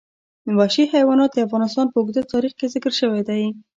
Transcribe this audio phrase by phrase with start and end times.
[0.59, 3.43] وحشي حیوانات د افغانستان په اوږده تاریخ کې ذکر شوی دی.